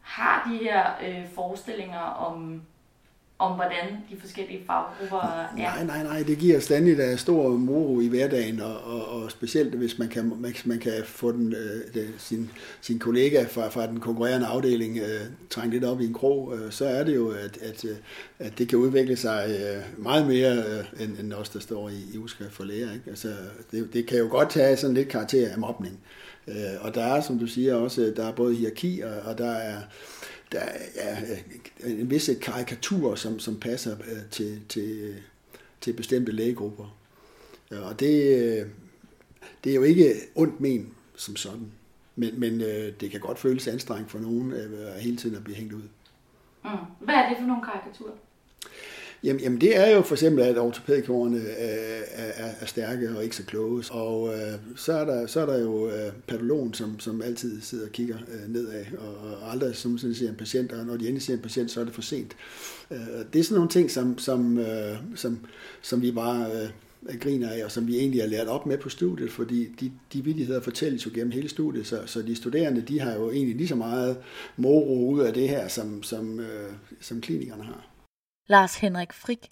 har 0.00 0.50
de 0.50 0.64
her 0.64 0.84
øh, 1.06 1.26
forestillinger 1.34 1.98
om, 1.98 2.62
om, 3.38 3.54
hvordan 3.54 3.86
de 4.10 4.20
forskellige 4.20 4.60
faggrupper 4.66 5.18
er? 5.18 5.56
Nej, 5.56 5.84
nej, 5.84 6.02
nej. 6.02 6.22
Det 6.22 6.38
giver 6.38 6.60
stadig 6.60 6.96
der 6.96 7.16
stor 7.16 7.48
moro 7.48 8.00
i 8.00 8.08
hverdagen, 8.08 8.60
og, 8.60 8.76
og, 8.84 9.08
og 9.08 9.30
specielt 9.30 9.74
hvis 9.74 9.98
man 9.98 10.08
kan, 10.08 10.24
hvis 10.24 10.66
man 10.66 10.78
kan 10.78 10.92
få 11.04 11.32
den, 11.32 11.52
øh, 11.52 11.94
det, 11.94 12.14
sin, 12.18 12.50
sin 12.80 12.98
kollega 12.98 13.44
fra, 13.50 13.68
fra 13.68 13.86
den 13.86 14.00
konkurrerende 14.00 14.46
afdeling 14.46 14.98
øh, 14.98 15.20
trængt 15.50 15.72
lidt 15.72 15.84
op 15.84 16.00
i 16.00 16.06
en 16.06 16.14
krog, 16.14 16.54
øh, 16.56 16.72
så 16.72 16.86
er 16.86 17.04
det 17.04 17.14
jo, 17.14 17.28
at, 17.28 17.58
at, 17.62 17.84
øh, 17.84 17.96
at 18.38 18.58
det 18.58 18.68
kan 18.68 18.78
udvikle 18.78 19.16
sig 19.16 19.46
øh, 19.48 20.04
meget 20.04 20.26
mere 20.26 20.56
øh, 20.56 21.04
end, 21.04 21.18
end 21.18 21.32
os, 21.32 21.48
der 21.48 21.60
står 21.60 21.88
i, 21.88 22.14
i 22.14 22.18
uskrift 22.18 22.52
for 22.52 22.64
læger. 22.64 22.92
Ikke? 22.92 23.04
Altså, 23.10 23.28
det, 23.70 23.92
det 23.92 24.06
kan 24.06 24.18
jo 24.18 24.28
godt 24.30 24.50
tage 24.50 24.76
sådan 24.76 24.94
lidt 24.94 25.08
karakter 25.08 25.52
af 25.52 25.58
mobning. 25.58 26.00
Øh, 26.48 26.54
og 26.80 26.94
der 26.94 27.04
er, 27.04 27.20
som 27.20 27.38
du 27.38 27.46
siger, 27.46 27.74
også 27.74 28.12
der 28.16 28.26
er 28.26 28.32
både 28.32 28.54
hierarki, 28.54 29.00
og, 29.00 29.30
og 29.30 29.38
der 29.38 29.50
er 29.50 29.80
der 30.52 30.60
er 30.96 31.36
en 31.84 32.10
visse 32.10 32.34
karikatur, 32.34 33.14
som, 33.14 33.38
som 33.38 33.60
passer 33.60 33.96
øh, 33.98 34.30
til, 34.30 34.60
til, 34.68 35.14
til 35.80 35.92
bestemte 35.92 36.32
lægegrupper. 36.32 36.96
Og 37.70 38.00
det, 38.00 38.38
øh, 38.38 38.66
det 39.64 39.70
er 39.70 39.74
jo 39.74 39.82
ikke 39.82 40.14
ondt 40.34 40.60
men 40.60 40.94
som 41.16 41.36
sådan. 41.36 41.72
Men, 42.16 42.40
men 42.40 42.60
øh, 42.60 42.92
det 43.00 43.10
kan 43.10 43.20
godt 43.20 43.38
føles 43.38 43.68
anstrengt 43.68 44.10
for 44.10 44.18
nogen 44.18 44.52
øh, 44.52 44.94
at 44.94 45.02
hele 45.02 45.16
tiden 45.16 45.36
at 45.36 45.44
blive 45.44 45.56
hængt 45.56 45.72
ud. 45.72 45.82
Mm. 46.64 46.70
Hvad 47.00 47.14
er 47.14 47.28
det 47.28 47.36
for 47.38 47.46
nogle 47.46 47.62
karikaturer? 47.64 48.12
Jamen, 49.24 49.40
jamen 49.40 49.60
det 49.60 49.76
er 49.76 49.96
jo 49.96 50.02
for 50.02 50.14
eksempel, 50.14 50.44
at 50.44 50.58
ortopædikårene 50.58 51.40
er, 51.40 52.02
er, 52.14 52.50
er 52.60 52.66
stærke 52.66 53.16
og 53.16 53.24
ikke 53.24 53.36
så 53.36 53.42
kloge. 53.42 53.84
Og 53.90 54.34
øh, 54.34 54.58
så, 54.76 54.92
er 54.92 55.04
der, 55.04 55.26
så 55.26 55.40
er 55.40 55.46
der 55.46 55.60
jo 55.60 55.88
øh, 55.88 56.12
patologen, 56.26 56.74
som, 56.74 57.00
som 57.00 57.22
altid 57.22 57.60
sidder 57.60 57.86
og 57.86 57.92
kigger 57.92 58.16
øh, 58.16 58.52
nedad, 58.52 58.84
og, 58.98 59.16
og 59.16 59.52
aldrig 59.52 59.76
som 59.76 59.98
sådan 59.98 60.14
siger 60.14 60.28
en 60.28 60.36
patient, 60.36 60.72
og 60.72 60.86
når 60.86 60.96
de 60.96 61.04
endelig 61.04 61.22
ser 61.22 61.34
en 61.34 61.40
patient, 61.40 61.70
så 61.70 61.80
er 61.80 61.84
det 61.84 61.94
for 61.94 62.02
sent. 62.02 62.36
Øh, 62.90 62.98
det 63.32 63.38
er 63.38 63.44
sådan 63.44 63.54
nogle 63.54 63.70
ting, 63.70 63.90
som, 63.90 64.18
som, 64.18 64.58
øh, 64.58 64.96
som, 65.14 65.38
som 65.82 66.02
vi 66.02 66.12
bare 66.12 66.46
øh, 66.52 67.18
griner 67.20 67.50
af, 67.50 67.64
og 67.64 67.70
som 67.70 67.86
vi 67.86 67.98
egentlig 67.98 68.22
har 68.22 68.28
lært 68.28 68.46
op 68.46 68.66
med 68.66 68.78
på 68.78 68.88
studiet, 68.88 69.32
fordi 69.32 69.74
de, 69.80 69.92
de 70.12 70.24
vidigheder 70.24 70.60
fortælles 70.60 71.06
jo 71.06 71.10
gennem 71.14 71.32
hele 71.32 71.48
studiet, 71.48 71.86
så, 71.86 72.00
så 72.06 72.22
de 72.22 72.36
studerende, 72.36 72.80
de 72.80 73.00
har 73.00 73.14
jo 73.14 73.30
egentlig 73.30 73.56
lige 73.56 73.68
så 73.68 73.76
meget 73.76 74.16
moro 74.56 75.08
ud 75.08 75.20
af 75.20 75.34
det 75.34 75.48
her, 75.48 75.68
som, 75.68 76.02
som, 76.02 76.40
øh, 76.40 76.72
som 77.00 77.20
klinikerne 77.20 77.62
har. 77.62 77.93
Lars 78.46 78.76
Henrik 78.76 79.12
Frik 79.12 79.48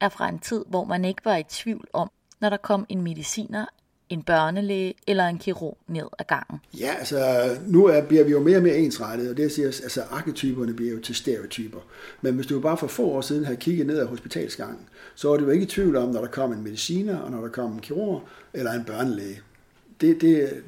er 0.00 0.08
fra 0.08 0.28
en 0.28 0.38
tid, 0.38 0.64
hvor 0.68 0.84
man 0.84 1.04
ikke 1.04 1.24
var 1.24 1.36
i 1.36 1.42
tvivl 1.48 1.88
om, 1.92 2.10
når 2.40 2.50
der 2.50 2.56
kom 2.56 2.86
en 2.88 3.02
mediciner, 3.02 3.66
en 4.08 4.22
børnelæge 4.22 4.94
eller 5.06 5.26
en 5.26 5.38
kirurg 5.38 5.78
ned 5.88 6.06
ad 6.18 6.24
gangen. 6.24 6.60
Ja, 6.78 6.94
altså 6.98 7.48
nu 7.66 7.86
er, 7.86 8.02
bliver 8.02 8.24
vi 8.24 8.30
jo 8.30 8.40
mere 8.40 8.56
og 8.56 8.62
mere 8.62 8.76
ensrettet, 8.76 9.30
og 9.30 9.36
det 9.36 9.52
siger, 9.52 9.66
altså 9.66 10.02
arketyperne 10.10 10.74
bliver 10.74 10.92
jo 10.92 11.00
til 11.00 11.14
stereotyper. 11.14 11.78
Men 12.20 12.34
hvis 12.34 12.46
du 12.46 12.60
bare 12.60 12.76
for 12.76 12.86
få 12.86 13.04
år 13.04 13.20
siden 13.20 13.44
havde 13.44 13.56
kigget 13.56 13.86
ned 13.86 13.98
ad 13.98 14.06
hospitalsgangen, 14.06 14.88
så 15.14 15.28
var 15.28 15.36
du 15.36 15.44
jo 15.44 15.50
ikke 15.50 15.62
i 15.62 15.68
tvivl 15.68 15.96
om, 15.96 16.08
når 16.08 16.20
der 16.20 16.28
kom 16.28 16.52
en 16.52 16.62
mediciner, 16.62 17.18
og 17.18 17.30
når 17.30 17.40
der 17.40 17.48
kom 17.48 17.72
en 17.72 17.80
kirurg 17.80 18.22
eller 18.54 18.72
en 18.72 18.84
børnelæge. 18.84 19.40
Det, 20.00 20.20
det, 20.20 20.62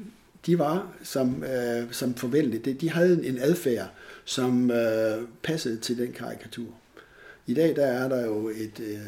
de 0.46 0.58
var 0.58 0.86
som, 1.02 1.44
øh, 1.44 1.92
som 1.92 2.14
forventet. 2.14 2.80
De 2.80 2.90
havde 2.90 3.26
en 3.26 3.38
adfærd, 3.38 3.88
som 4.24 4.70
øh, 4.70 5.22
passede 5.42 5.76
til 5.76 5.98
den 5.98 6.12
karikatur. 6.12 6.66
I 7.48 7.54
dag 7.54 7.76
der 7.76 7.86
er 7.86 8.08
der 8.08 8.26
jo 8.26 8.48
et, 8.48 8.80
øh, 8.80 8.98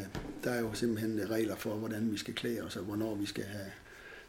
der 0.45 0.51
er 0.51 0.61
jo 0.61 0.75
simpelthen 0.75 1.31
regler 1.31 1.57
for, 1.57 1.71
hvordan 1.71 2.13
vi 2.13 2.19
skal 2.19 2.35
klæde 2.35 2.61
os, 2.61 2.77
og 2.77 2.83
hvornår 2.83 3.15
vi 3.15 3.27
skal 3.27 3.45
have 3.45 3.67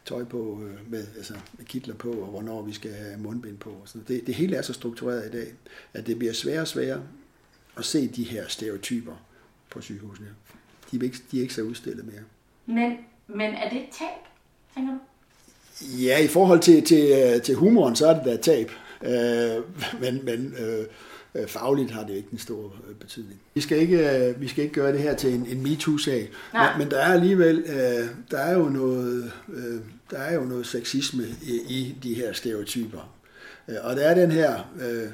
tøj 0.04 0.24
på, 0.24 0.62
øh, 0.64 0.90
med, 0.90 1.06
altså 1.16 1.34
med 1.58 1.66
kitler 1.66 1.94
på, 1.94 2.10
og 2.10 2.26
hvornår 2.26 2.62
vi 2.62 2.72
skal 2.72 2.92
have 2.92 3.18
mundbind 3.18 3.58
på. 3.58 3.76
Så 3.84 3.98
det, 4.08 4.26
det 4.26 4.34
hele 4.34 4.56
er 4.56 4.62
så 4.62 4.72
struktureret 4.72 5.28
i 5.28 5.30
dag, 5.30 5.46
at 5.94 6.06
det 6.06 6.18
bliver 6.18 6.32
sværere 6.32 6.60
og 6.60 6.68
sværere 6.68 7.02
at 7.76 7.84
se 7.84 8.08
de 8.08 8.22
her 8.24 8.48
stereotyper 8.48 9.26
på 9.70 9.80
sygehusene. 9.80 10.28
De 10.90 10.96
er 10.96 11.02
ikke, 11.02 11.18
de 11.30 11.38
er 11.38 11.42
ikke 11.42 11.54
så 11.54 11.62
udstillet 11.62 12.04
mere. 12.04 12.22
Men, 12.66 12.96
men 13.26 13.54
er 13.54 13.68
det 13.68 13.78
et 13.78 13.88
tab, 13.98 14.28
tænker 14.74 14.92
du? 14.92 14.98
Ja, 16.02 16.24
i 16.24 16.26
forhold 16.26 16.60
til, 16.60 16.84
til, 16.84 17.12
øh, 17.12 17.42
til 17.42 17.54
humoren, 17.54 17.96
så 17.96 18.06
er 18.06 18.14
det 18.14 18.24
da 18.24 18.30
et 18.30 18.40
tab. 18.40 18.70
Øh, 19.02 19.64
men 20.00 20.24
men 20.24 20.54
øh, 20.58 20.78
øh, 20.80 20.86
fagligt 21.46 21.90
har 21.90 22.06
det 22.06 22.14
ikke 22.14 22.28
en 22.32 22.38
stor 22.38 22.76
øh, 22.88 22.94
betydning. 22.94 23.40
Vi 23.54 23.60
skal 23.60 23.78
ikke, 23.78 24.28
øh, 24.28 24.40
vi 24.40 24.48
skal 24.48 24.64
ikke 24.64 24.74
gøre 24.74 24.92
det 24.92 25.00
her 25.00 25.14
til 25.14 25.34
en, 25.34 25.46
en 25.46 25.62
MeToo-sag, 25.62 26.30
men, 26.52 26.62
men 26.78 26.90
der 26.90 26.98
er 26.98 27.12
alligevel 27.12 27.64
øh, 27.66 28.08
der 28.30 28.38
er 28.38 28.58
jo 28.58 28.68
noget, 28.68 29.32
øh, 29.54 29.80
der 30.10 30.18
er 30.18 30.34
jo 30.34 30.44
noget 30.44 30.66
sexisme 30.66 31.24
i, 31.42 31.54
i 31.68 31.98
de 32.02 32.14
her 32.14 32.32
stereotyper. 32.32 33.14
Øh, 33.68 33.76
og 33.82 33.96
der 33.96 34.02
er 34.02 34.14
den 34.14 34.30
her 34.30 34.72
øh, 34.80 35.10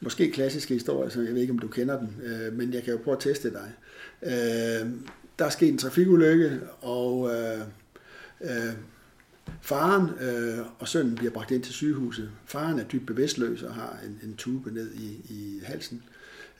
måske 0.00 0.30
klassiske 0.30 0.74
historie, 0.74 1.10
som 1.10 1.24
jeg 1.24 1.34
ved 1.34 1.40
ikke, 1.40 1.52
om 1.52 1.58
du 1.58 1.68
kender 1.68 1.98
den, 1.98 2.16
øh, 2.22 2.52
men 2.52 2.74
jeg 2.74 2.82
kan 2.82 2.92
jo 2.92 3.00
prøve 3.04 3.16
at 3.16 3.22
teste 3.22 3.50
dig. 3.50 3.72
Øh, 4.22 4.90
der 5.38 5.44
er 5.44 5.50
sket 5.50 5.68
en 5.68 5.78
trafikulykke, 5.78 6.60
og 6.80 7.30
øh, 7.34 7.60
øh, 8.40 8.72
faren 9.60 10.10
øh, 10.20 10.66
og 10.78 10.88
sønnen 10.88 11.14
bliver 11.14 11.32
bragt 11.32 11.50
ind 11.50 11.62
til 11.62 11.74
sygehuset. 11.74 12.30
Faren 12.44 12.78
er 12.78 12.84
dybt 12.84 13.06
bevidstløs 13.06 13.62
og 13.62 13.74
har 13.74 13.98
en, 14.06 14.20
en 14.28 14.36
tube 14.36 14.70
ned 14.70 14.94
i, 14.94 15.20
i 15.28 15.60
halsen, 15.64 16.02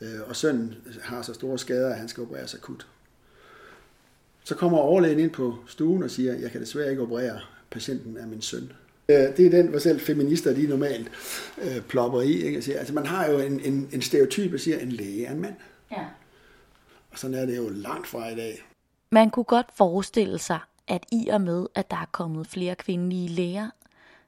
øh, 0.01 0.21
og 0.27 0.37
sønnen 0.37 0.75
har 1.03 1.23
så 1.23 1.35
store 1.35 1.59
skader, 1.59 1.91
at 1.91 1.99
han 1.99 2.09
skal 2.09 2.23
opereres 2.23 2.55
akut. 2.55 2.87
Så 4.45 4.55
kommer 4.55 4.79
overlægen 4.79 5.19
ind 5.19 5.31
på 5.31 5.59
stuen 5.67 6.03
og 6.03 6.11
siger, 6.11 6.35
jeg 6.35 6.51
kan 6.51 6.61
desværre 6.61 6.91
ikke 6.91 7.03
operere, 7.03 7.41
patienten 7.71 8.17
er 8.17 8.27
min 8.27 8.43
søn. 8.43 8.73
Øh, 9.09 9.37
det 9.37 9.47
er 9.47 9.51
den, 9.51 9.67
hvor 9.67 9.79
selv 9.79 10.01
feminister 10.01 10.55
de 10.55 10.67
normalt 10.67 11.11
øh, 11.63 11.81
plopper 11.81 12.23
i. 12.23 12.33
Ikke? 12.33 12.63
Siger, 12.63 12.79
altså 12.79 12.95
man 12.95 13.07
har 13.07 13.31
jo 13.31 13.39
en, 13.39 13.61
en, 13.61 13.89
en 13.93 14.03
stereotyp, 14.03 14.53
der 14.53 14.59
siger, 14.59 14.79
en 14.79 14.93
læge 14.93 15.27
er 15.27 15.33
en 15.33 15.41
mand. 15.41 15.55
Ja. 15.93 16.05
Og 17.11 17.19
sådan 17.19 17.37
er 17.37 17.47
det 17.47 17.57
jo 17.57 17.69
langt 17.69 18.07
fra 18.07 18.29
i 18.29 18.35
dag. 18.35 18.67
Man 19.11 19.31
kunne 19.31 19.45
godt 19.45 19.67
forestille 19.77 20.39
sig, 20.39 20.59
at 20.89 21.05
i 21.13 21.29
og 21.29 21.41
med, 21.41 21.67
at 21.75 21.91
der 21.91 21.97
er 21.97 22.09
kommet 22.13 22.47
flere 22.47 22.75
kvindelige 22.75 23.29
læger, 23.29 23.71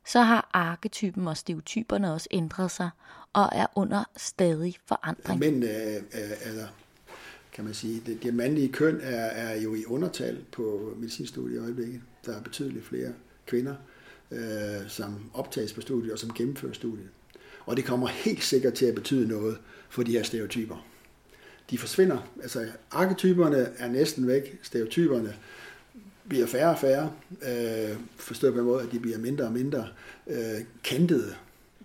så 0.07 0.21
har 0.21 0.51
arketypen 0.53 1.29
og 1.29 1.37
stereotyperne 1.37 2.13
også 2.13 2.29
ændret 2.31 2.71
sig 2.71 2.91
og 3.33 3.49
er 3.53 3.67
under 3.75 4.05
stadig 4.17 4.77
forandring. 4.87 5.41
Men 5.41 5.63
er, 5.63 6.01
altså, 6.45 6.67
kan 7.53 7.65
man 7.65 7.75
sige, 7.75 8.03
det, 8.07 8.23
det 8.23 8.35
mandlige 8.35 8.73
køn 8.73 9.01
er, 9.03 9.27
er 9.27 9.61
jo 9.61 9.75
i 9.75 9.85
undertal 9.85 10.45
på 10.53 10.95
medicinstudiet 10.97 11.57
i 11.57 11.59
øjeblikket. 11.59 12.01
Der 12.27 12.37
er 12.37 12.43
betydeligt 12.43 12.87
flere 12.87 13.13
kvinder, 13.47 13.75
øh, 14.31 14.89
som 14.89 15.31
optages 15.35 15.73
på 15.73 15.81
studiet 15.81 16.13
og 16.13 16.19
som 16.19 16.33
gennemfører 16.33 16.73
studiet. 16.73 17.09
Og 17.67 17.77
det 17.77 17.85
kommer 17.85 18.07
helt 18.07 18.45
sikkert 18.45 18.75
til 18.75 18.87
at 18.87 18.95
betyde 18.95 19.29
noget 19.29 19.59
for 19.89 20.03
de 20.03 20.13
her 20.13 20.23
stereotyper. 20.23 20.87
De 21.71 21.79
forsvinder. 21.79 22.19
Altså, 22.43 22.67
arketyperne 22.91 23.69
er 23.79 23.89
næsten 23.89 24.27
væk. 24.27 24.59
Stereotyperne 24.63 25.35
bliver 26.29 26.47
færre 26.47 26.71
og 26.71 26.79
færre. 26.79 27.13
Øh, 27.31 27.97
forstået 28.17 28.53
på 28.53 28.61
en 28.61 28.67
måde, 28.67 28.83
at 28.83 28.93
de 28.93 28.99
bliver 28.99 29.19
mindre 29.19 29.45
og 29.45 29.53
mindre 29.53 29.87
øh, 30.27 30.61
kantede. 30.85 31.35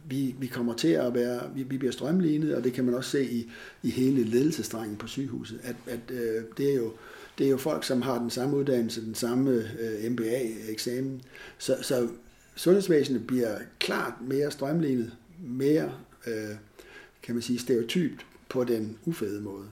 Vi, 0.05 0.35
vi 0.39 0.47
kommer 0.47 0.73
til 0.73 0.87
at 0.87 1.13
være, 1.13 1.41
vi, 1.55 1.63
vi 1.63 1.77
bliver 1.77 1.91
strømlignet, 1.91 2.55
og 2.55 2.63
det 2.63 2.73
kan 2.73 2.85
man 2.85 2.93
også 2.93 3.09
se 3.09 3.31
i, 3.31 3.51
i 3.83 3.89
hele 3.89 4.23
ledelsestrengen 4.23 4.97
på 4.97 5.07
sygehuset, 5.07 5.59
at, 5.63 5.75
at 5.87 6.11
øh, 6.11 6.43
det 6.57 6.71
er 6.71 6.75
jo 6.75 6.93
det 7.37 7.45
er 7.45 7.51
jo 7.51 7.57
folk, 7.57 7.83
som 7.83 8.01
har 8.01 8.19
den 8.19 8.29
samme 8.29 8.57
uddannelse, 8.57 9.05
den 9.05 9.15
samme 9.15 9.51
øh, 9.79 10.11
MBA-eksamen. 10.11 11.21
Så, 11.57 11.77
så 11.81 12.07
sundhedsvæsenet 12.55 13.27
bliver 13.27 13.57
klart 13.79 14.13
mere 14.21 14.51
strømlignet, 14.51 15.11
mere, 15.43 15.91
øh, 16.27 16.55
kan 17.23 17.35
man 17.35 17.41
sige, 17.41 17.59
stereotypt 17.59 18.25
på 18.49 18.63
den 18.63 18.97
ufede 19.05 19.41
måde. 19.41 19.65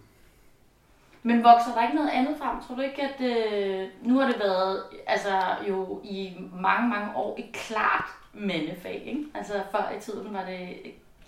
Men 1.23 1.43
vokser 1.43 1.73
der 1.75 1.81
ikke 1.83 1.95
noget 1.95 2.09
andet 2.09 2.37
frem? 2.37 2.61
Tror 2.61 2.75
du 2.75 2.81
ikke, 2.81 3.01
at 3.01 3.21
øh, 3.21 3.87
nu 4.01 4.19
har 4.19 4.27
det 4.27 4.39
været 4.39 4.83
altså, 5.07 5.41
jo 5.67 6.01
i 6.03 6.37
mange, 6.53 6.89
mange 6.89 7.15
år 7.15 7.35
et 7.39 7.51
klart 7.53 8.05
mandefag, 8.33 9.03
ikke? 9.05 9.23
Altså 9.33 9.53
før 9.71 9.91
i 9.97 10.01
tiden 10.01 10.33
var 10.33 10.45
det 10.45 10.77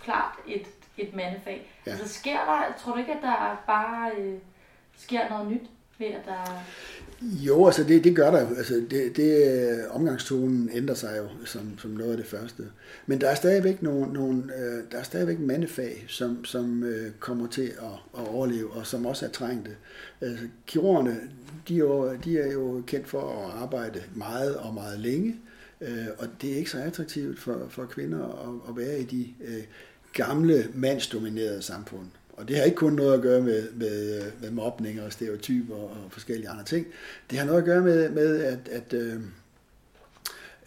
klart 0.03 0.35
et, 0.47 0.67
et 0.97 1.15
mandefag. 1.15 1.71
Ja. 1.85 1.91
Altså 1.91 2.07
sker 2.07 2.37
der, 2.45 2.73
tror 2.77 2.91
du 2.91 2.99
ikke, 2.99 3.13
at 3.13 3.21
der 3.21 3.63
bare 3.67 4.11
øh, 4.17 4.39
sker 4.97 5.29
noget 5.29 5.47
nyt? 5.47 5.69
Ved, 6.01 6.07
at 6.07 6.25
der... 6.25 6.63
Jo, 7.21 7.65
altså 7.65 7.83
det, 7.83 8.03
det 8.03 8.15
gør 8.15 8.31
der 8.31 8.41
jo. 8.41 8.55
Altså 8.57 8.73
det, 8.89 9.15
det, 9.15 9.61
øh, 9.71 9.95
omgangstonen 9.95 10.69
ændrer 10.73 10.95
sig 10.95 11.17
jo 11.17 11.45
som, 11.45 11.79
som 11.79 11.91
noget 11.91 12.11
af 12.11 12.17
det 12.17 12.25
første. 12.25 12.63
Men 13.05 13.21
der 13.21 13.29
er 13.29 13.35
stadigvæk 13.35 13.81
nogle, 13.81 14.13
nogle 14.13 14.43
øh, 14.43 14.83
der 14.91 14.97
er 14.97 15.03
stadigvæk 15.03 15.39
mandefag, 15.39 16.05
som, 16.07 16.45
som 16.45 16.83
øh, 16.83 17.11
kommer 17.19 17.47
til 17.47 17.61
at, 17.61 18.21
at 18.21 18.27
overleve, 18.27 18.71
og 18.71 18.87
som 18.87 19.05
også 19.05 19.25
er 19.25 19.29
trængte. 19.29 19.71
Altså, 20.21 20.45
kirurgerne, 20.67 21.19
de 21.67 21.73
er, 21.73 21.77
jo, 21.77 22.15
de 22.15 22.39
er 22.39 22.51
jo 22.51 22.83
kendt 22.87 23.07
for 23.07 23.21
at 23.21 23.61
arbejde 23.61 24.03
meget 24.15 24.55
og 24.55 24.73
meget 24.73 24.99
længe, 24.99 25.35
øh, 25.81 26.07
og 26.17 26.27
det 26.41 26.51
er 26.53 26.57
ikke 26.57 26.71
så 26.71 26.79
attraktivt 26.79 27.39
for, 27.39 27.65
for 27.69 27.85
kvinder 27.85 28.25
at, 28.25 28.69
at 28.69 28.77
være 28.77 28.99
i 28.99 29.03
de 29.03 29.27
øh, 29.47 29.63
gamle 30.13 30.67
mandsdominerede 30.73 31.61
samfund. 31.61 32.07
Og 32.41 32.47
det 32.47 32.57
har 32.57 32.63
ikke 32.63 32.75
kun 32.75 32.93
noget 32.93 33.13
at 33.13 33.21
gøre 33.21 33.41
med, 33.41 33.71
med, 33.71 34.31
med 34.41 34.51
mobning 34.51 35.01
og 35.01 35.13
stereotyper 35.13 35.75
og 35.75 35.97
forskellige 36.09 36.49
andre 36.49 36.63
ting. 36.63 36.87
Det 37.29 37.39
har 37.39 37.45
noget 37.45 37.59
at 37.59 37.65
gøre 37.65 37.81
med, 37.81 38.09
med 38.09 38.43
at, 38.43 38.67
at, 38.71 38.93
øh, 38.93 39.21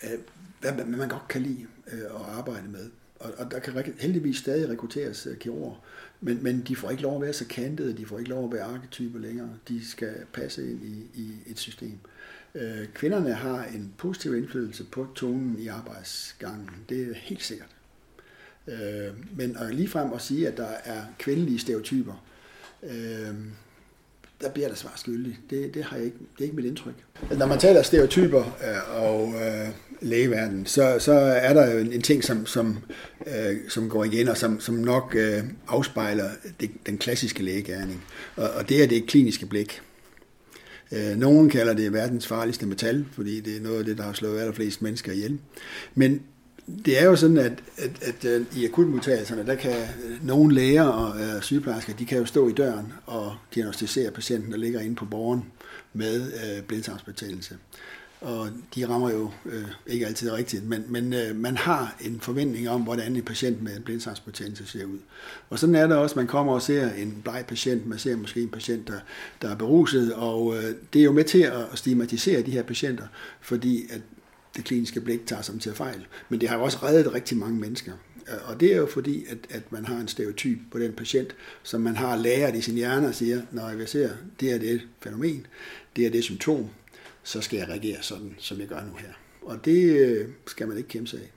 at 0.01 0.19
hvad 0.61 0.85
man 0.85 1.09
godt 1.09 1.29
kan 1.29 1.43
lide 1.43 1.67
øh, 1.93 2.01
at 2.01 2.37
arbejde 2.39 2.69
med. 2.69 2.91
Og, 3.21 3.33
og 3.39 3.51
der 3.51 3.59
kan 3.59 3.95
heldigvis 3.99 4.37
stadig 4.37 4.69
rekrutteres 4.69 5.27
øh, 5.27 5.37
kirurger, 5.37 5.85
men, 6.21 6.43
men 6.43 6.61
de 6.61 6.77
får 6.77 6.91
ikke 6.91 7.03
lov 7.03 7.17
at 7.17 7.23
være 7.23 7.33
så 7.33 7.47
kantede, 7.47 7.97
de 7.97 8.07
får 8.07 8.19
ikke 8.19 8.31
lov 8.31 8.45
at 8.45 8.53
være 8.53 8.65
arketyper 8.65 9.19
længere. 9.19 9.51
De 9.69 9.89
skal 9.91 10.15
passe 10.33 10.71
ind 10.71 10.85
i, 10.85 11.07
i 11.15 11.31
et 11.47 11.59
system. 11.59 11.99
Øh, 12.55 12.89
kvinderne 12.95 13.33
har 13.33 13.65
en 13.65 13.95
positiv 13.99 14.37
indflydelse 14.37 14.85
på 14.85 15.07
tonen 15.15 15.59
i 15.59 15.67
arbejdsgangen. 15.67 16.71
Det 16.89 17.11
er 17.11 17.15
helt 17.15 17.43
sikkert. 17.43 17.69
Øh, 18.69 19.13
men 19.37 19.57
at 19.57 19.75
ligefrem 19.75 20.13
at 20.13 20.23
sige, 20.23 20.49
at 20.49 20.57
der 20.57 20.69
er 20.85 21.01
kvindelige 21.19 21.59
stereotyper, 21.59 22.25
øh, 22.83 23.35
der 24.41 24.51
bliver 24.51 24.69
der 24.69 24.75
svar 24.75 24.93
skyldig. 24.97 25.39
Det, 25.51 25.75
det, 25.75 25.85
har 25.85 25.97
jeg 25.97 26.05
ikke, 26.05 26.19
det 26.19 26.41
er 26.41 26.45
ikke 26.45 26.57
mit 26.57 26.65
indtryk. 26.65 26.95
Når 27.39 27.47
man 27.47 27.59
taler 27.59 27.83
stereotyper 27.83 28.41
øh, 28.41 29.03
og 29.03 29.35
øh, 29.35 29.69
lægeverden, 30.01 30.67
så, 30.67 30.97
så 30.99 31.13
er 31.13 31.53
der 31.53 31.73
jo 31.73 31.79
en, 31.79 31.93
en 31.93 32.03
ting, 32.03 32.25
som, 32.25 32.47
som, 32.47 32.79
øh, 33.27 33.57
som 33.69 33.89
går 33.89 34.05
igen, 34.05 34.29
og 34.29 34.37
som, 34.37 34.61
som 34.61 34.75
nok 34.75 35.15
øh, 35.19 35.43
afspejler 35.69 36.31
det, 36.61 36.71
den 36.87 36.99
klassiske 36.99 37.43
lægegærning. 37.43 38.05
Og, 38.37 38.51
og 38.51 38.69
det 38.69 38.83
er 38.83 38.87
det 38.87 39.07
kliniske 39.07 39.47
blik. 39.47 39.81
Øh, 40.93 41.17
nogen 41.17 41.51
kalder 41.51 41.75
det 41.75 41.93
verdens 41.93 42.27
farligste 42.27 42.67
metal, 42.67 43.07
fordi 43.13 43.41
det 43.41 43.57
er 43.57 43.61
noget 43.61 43.79
af 43.79 43.85
det, 43.85 43.99
der 43.99 44.05
har 44.05 44.13
slået 44.13 44.41
allerflest 44.41 44.83
mennesker 44.83 45.13
ihjel. 45.13 45.39
Men 45.95 46.23
det 46.85 47.01
er 47.01 47.05
jo 47.05 47.17
sådan, 47.17 47.37
at, 47.37 47.53
at, 47.79 47.91
at, 48.03 48.25
at 48.25 48.43
i 48.57 48.65
akutmodtagelserne, 48.65 49.47
der 49.47 49.55
kan 49.55 49.73
øh, 49.73 50.27
nogle 50.27 50.55
læger 50.55 50.83
og 50.83 51.21
øh, 51.21 51.43
sygeplejersker, 51.43 51.93
de 51.93 52.07
kan 52.07 52.19
jo 52.19 52.25
stå 52.25 52.49
i 52.49 52.53
døren 52.53 52.93
og 53.07 53.37
diagnostisere 53.55 54.11
patienten, 54.11 54.53
der 54.53 54.59
ligger 54.59 54.81
inde 54.81 54.95
på 54.95 55.05
borgen 55.05 55.45
med 55.93 56.33
øh, 56.33 56.63
blindtarmsbetændelse. 56.63 57.57
Og 58.21 58.49
de 58.75 58.89
rammer 58.89 59.11
jo 59.11 59.31
øh, 59.47 59.65
ikke 59.87 60.07
altid 60.07 60.33
rigtigt, 60.33 60.69
men, 60.69 60.85
men 60.89 61.13
øh, 61.13 61.37
man 61.37 61.57
har 61.57 61.97
en 62.01 62.21
forventning 62.21 62.69
om, 62.69 62.83
hvordan 62.83 63.17
en 63.17 63.23
patient 63.23 63.63
med 63.63 63.81
blindtarmsbetændelse 63.81 64.67
ser 64.67 64.85
ud. 64.85 64.99
Og 65.51 65.59
sådan 65.59 65.75
er 65.75 65.87
det 65.87 65.97
også, 65.97 66.19
man 66.19 66.27
kommer 66.27 66.53
og 66.53 66.63
ser 66.63 66.93
en 66.93 67.21
bleg 67.23 67.45
patient, 67.49 67.87
man 67.87 67.99
ser 67.99 68.17
måske 68.17 68.43
en 68.43 68.49
patient, 68.49 68.89
der, 68.89 68.99
der 69.43 69.51
er 69.51 69.57
beruset, 69.57 70.15
og 70.15 70.57
øh, 70.57 70.75
det 70.93 71.01
er 71.01 71.05
jo 71.05 71.13
med 71.13 71.25
til 71.25 71.43
at 71.43 71.67
stigmatisere 71.75 72.43
de 72.43 72.51
her 72.51 72.63
patienter, 72.63 73.07
fordi 73.41 73.87
at 73.91 74.01
det 74.57 74.65
kliniske 74.65 75.01
blik 75.01 75.27
tager 75.27 75.43
som 75.43 75.59
til 75.59 75.75
fejl. 75.75 76.07
Men 76.29 76.41
det 76.41 76.49
har 76.49 76.57
jo 76.57 76.65
også 76.65 76.79
reddet 76.83 77.15
rigtig 77.15 77.37
mange 77.37 77.61
mennesker. 77.61 77.93
Øh, 78.29 78.51
og 78.51 78.61
det 78.61 78.73
er 78.73 78.77
jo 78.77 78.87
fordi, 78.87 79.25
at, 79.29 79.39
at 79.51 79.73
man 79.73 79.85
har 79.85 79.97
en 79.97 80.09
stereotyp 80.09 80.59
på 80.71 80.79
den 80.79 80.93
patient, 80.93 81.37
som 81.63 81.81
man 81.81 81.97
har 81.97 82.17
lært 82.17 82.55
i 82.55 82.61
sin 82.61 82.75
hjerne 82.75 83.09
og 83.09 83.15
siger, 83.15 83.43
når 83.51 83.69
jeg 83.69 83.89
ser, 83.89 84.11
det 84.41 84.53
er 84.53 84.59
det 84.59 84.83
fænomen, 85.01 85.47
det 85.97 86.07
er 86.07 86.11
det 86.11 86.25
symptom, 86.25 86.69
så 87.23 87.41
skal 87.41 87.57
jeg 87.57 87.69
reagere 87.69 88.03
sådan, 88.03 88.35
som 88.39 88.61
jeg 88.61 88.67
gør 88.67 88.81
nu 88.81 88.95
her. 88.99 89.13
Og 89.43 89.65
det 89.65 89.97
øh, 89.97 90.29
skal 90.47 90.69
man 90.69 90.77
ikke 90.77 90.89
kæmpe 90.89 91.11
sig 91.11 91.21
af. 91.21 91.31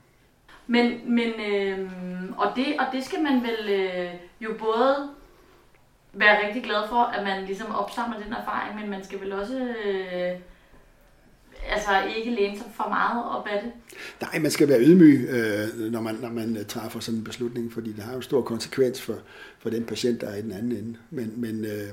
Men, 0.68 1.16
men 1.16 1.30
øh, 1.52 1.90
og, 2.38 2.52
det, 2.56 2.66
og 2.80 2.86
det 2.94 3.06
skal 3.06 3.24
man 3.24 3.44
vel 3.44 3.70
øh, 3.70 4.10
jo 4.42 4.56
både 4.60 5.10
være 6.14 6.48
rigtig 6.48 6.64
glad 6.64 6.88
for, 6.90 7.04
at 7.04 7.24
man 7.24 7.46
ligesom 7.46 7.76
opsamler 7.76 8.20
den 8.24 8.34
erfaring, 8.34 8.80
men 8.80 8.90
man 8.90 9.04
skal 9.04 9.22
vel 9.22 9.34
også 9.34 9.76
øh, 9.86 10.32
altså 11.88 12.17
ikke 12.17 12.32
læne 12.32 12.58
sig 12.58 12.65
for 12.74 12.89
meget 12.89 13.25
op 13.25 13.48
af 13.48 13.62
det? 13.63 13.72
Nej, 14.22 14.39
man 14.39 14.51
skal 14.51 14.67
være 14.67 14.79
ydmyg, 14.82 15.27
øh, 15.29 15.91
når, 15.91 16.01
man, 16.01 16.15
når 16.15 16.29
man 16.29 16.58
øh, 16.58 16.65
træffer 16.65 17.00
sådan 17.00 17.17
en 17.17 17.24
beslutning, 17.24 17.74
fordi 17.74 17.91
det 17.91 18.03
har 18.03 18.13
jo 18.13 18.22
stor 18.22 18.41
konsekvens 18.41 19.01
for, 19.01 19.15
for 19.60 19.70
den 19.70 19.86
patient, 19.86 20.22
der 20.22 20.27
er 20.29 20.36
i 20.36 20.41
den 20.41 20.51
anden 20.51 20.72
ende. 20.72 20.98
Men, 21.10 21.34
men 21.36 21.65
øh, 21.65 21.89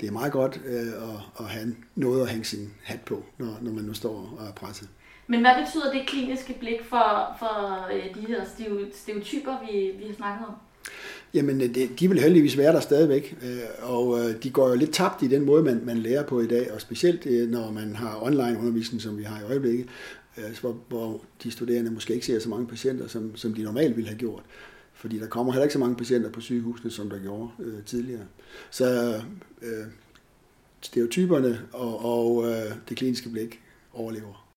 det 0.00 0.08
er 0.08 0.12
meget 0.12 0.32
godt 0.32 0.60
øh, 0.66 0.86
at, 0.86 1.20
at 1.40 1.44
have 1.44 1.76
noget 1.94 2.22
at 2.22 2.28
hænge 2.28 2.44
sin 2.44 2.72
hat 2.84 3.00
på, 3.00 3.24
når, 3.38 3.58
når 3.60 3.72
man 3.72 3.84
nu 3.84 3.94
står 3.94 4.36
og 4.38 4.46
er 4.46 4.52
presset. 4.52 4.88
Men 5.26 5.40
hvad 5.40 5.64
betyder 5.64 5.92
det 5.92 6.06
kliniske 6.06 6.56
blik 6.60 6.84
for, 6.84 7.36
for 7.38 7.86
øh, 7.92 8.14
de 8.14 8.26
her 8.26 8.44
stereotyper, 8.94 9.56
vi, 9.66 9.90
vi 9.98 10.06
har 10.06 10.14
snakket 10.14 10.46
om? 10.46 10.54
Jamen, 11.34 11.60
øh, 11.60 11.74
de 12.00 12.08
vil 12.08 12.20
heldigvis 12.20 12.58
være 12.58 12.72
der 12.72 12.80
stadigvæk, 12.80 13.38
øh, 13.42 13.58
og 13.90 14.18
øh, 14.18 14.42
de 14.42 14.50
går 14.50 14.68
jo 14.68 14.74
lidt 14.74 14.92
tabt 14.92 15.22
i 15.22 15.28
den 15.28 15.44
måde, 15.44 15.62
man, 15.62 15.80
man 15.84 15.98
lærer 15.98 16.26
på 16.26 16.40
i 16.40 16.46
dag, 16.46 16.72
og 16.72 16.80
specielt 16.80 17.50
når 17.50 17.70
man 17.70 17.96
har 17.96 18.22
online 18.22 18.58
undervisning, 18.58 19.02
som 19.02 19.18
vi 19.18 19.22
har 19.22 19.40
i 19.40 19.44
øjeblikket, 19.44 19.86
hvor, 20.60 20.76
hvor 20.88 21.24
de 21.42 21.50
studerende 21.50 21.90
måske 21.90 22.14
ikke 22.14 22.26
ser 22.26 22.38
så 22.38 22.48
mange 22.48 22.66
patienter, 22.66 23.06
som, 23.06 23.36
som 23.36 23.54
de 23.54 23.62
normalt 23.62 23.96
ville 23.96 24.08
have 24.08 24.18
gjort. 24.18 24.42
Fordi 24.94 25.18
der 25.18 25.26
kommer 25.26 25.52
heller 25.52 25.64
ikke 25.64 25.72
så 25.72 25.78
mange 25.78 25.96
patienter 25.96 26.30
på 26.30 26.40
sygehusene, 26.40 26.90
som 26.90 27.10
der 27.10 27.18
gjorde 27.18 27.48
øh, 27.60 27.84
tidligere. 27.86 28.24
Så 28.70 29.14
øh, 29.62 29.86
stereotyperne 30.80 31.60
og, 31.72 32.04
og 32.04 32.46
øh, 32.48 32.72
det 32.88 32.96
kliniske 32.96 33.28
blik 33.28 33.60
overlever. 33.92 34.49